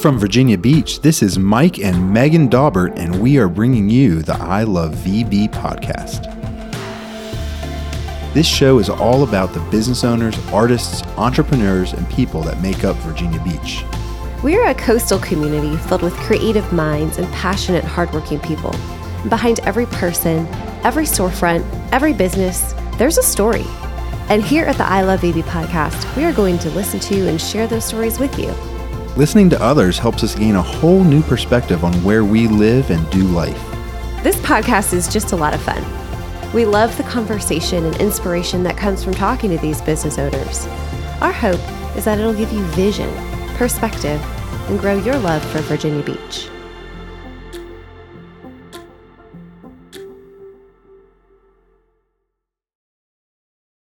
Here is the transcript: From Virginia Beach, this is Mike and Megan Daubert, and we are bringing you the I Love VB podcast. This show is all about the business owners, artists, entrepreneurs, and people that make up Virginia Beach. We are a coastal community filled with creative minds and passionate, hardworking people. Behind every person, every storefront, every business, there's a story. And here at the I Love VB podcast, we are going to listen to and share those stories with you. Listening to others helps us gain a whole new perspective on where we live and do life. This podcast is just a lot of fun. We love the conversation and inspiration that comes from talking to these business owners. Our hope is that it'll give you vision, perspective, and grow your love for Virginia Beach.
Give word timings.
From 0.00 0.18
Virginia 0.18 0.58
Beach, 0.58 1.00
this 1.00 1.22
is 1.22 1.38
Mike 1.38 1.78
and 1.78 2.12
Megan 2.12 2.48
Daubert, 2.48 2.98
and 2.98 3.22
we 3.22 3.38
are 3.38 3.48
bringing 3.48 3.88
you 3.88 4.22
the 4.22 4.34
I 4.34 4.64
Love 4.64 4.96
VB 4.96 5.50
podcast. 5.50 6.24
This 8.34 8.48
show 8.48 8.80
is 8.80 8.90
all 8.90 9.22
about 9.22 9.54
the 9.54 9.60
business 9.70 10.02
owners, 10.02 10.36
artists, 10.48 11.04
entrepreneurs, 11.16 11.92
and 11.92 12.10
people 12.10 12.42
that 12.42 12.60
make 12.60 12.82
up 12.82 12.96
Virginia 12.96 13.40
Beach. 13.44 13.84
We 14.42 14.56
are 14.56 14.66
a 14.66 14.74
coastal 14.74 15.20
community 15.20 15.76
filled 15.76 16.02
with 16.02 16.14
creative 16.14 16.72
minds 16.72 17.18
and 17.18 17.32
passionate, 17.32 17.84
hardworking 17.84 18.40
people. 18.40 18.72
Behind 19.28 19.60
every 19.60 19.86
person, 19.86 20.44
every 20.82 21.04
storefront, 21.04 21.62
every 21.92 22.12
business, 22.12 22.74
there's 23.00 23.16
a 23.16 23.22
story. 23.22 23.64
And 24.28 24.44
here 24.44 24.66
at 24.66 24.76
the 24.76 24.84
I 24.84 25.00
Love 25.00 25.22
VB 25.22 25.44
podcast, 25.44 26.14
we 26.16 26.24
are 26.24 26.34
going 26.34 26.58
to 26.58 26.70
listen 26.72 27.00
to 27.00 27.28
and 27.28 27.40
share 27.40 27.66
those 27.66 27.86
stories 27.86 28.18
with 28.18 28.38
you. 28.38 28.50
Listening 29.16 29.48
to 29.48 29.62
others 29.62 29.98
helps 29.98 30.22
us 30.22 30.34
gain 30.34 30.54
a 30.54 30.60
whole 30.60 31.02
new 31.02 31.22
perspective 31.22 31.82
on 31.82 31.94
where 32.04 32.26
we 32.26 32.46
live 32.46 32.90
and 32.90 33.08
do 33.10 33.22
life. 33.22 33.58
This 34.22 34.36
podcast 34.40 34.92
is 34.92 35.10
just 35.10 35.32
a 35.32 35.36
lot 35.36 35.54
of 35.54 35.62
fun. 35.62 35.82
We 36.52 36.66
love 36.66 36.94
the 36.98 37.04
conversation 37.04 37.86
and 37.86 37.96
inspiration 37.96 38.62
that 38.64 38.76
comes 38.76 39.02
from 39.02 39.14
talking 39.14 39.48
to 39.50 39.56
these 39.62 39.80
business 39.80 40.18
owners. 40.18 40.66
Our 41.22 41.32
hope 41.32 41.60
is 41.96 42.04
that 42.04 42.18
it'll 42.18 42.34
give 42.34 42.52
you 42.52 42.62
vision, 42.64 43.10
perspective, 43.56 44.20
and 44.68 44.78
grow 44.78 44.98
your 44.98 45.16
love 45.16 45.42
for 45.46 45.60
Virginia 45.60 46.02
Beach. 46.02 46.50